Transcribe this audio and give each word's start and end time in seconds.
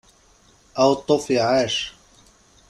Aweṭṭuf 0.81 1.25
iεac! 1.35 1.75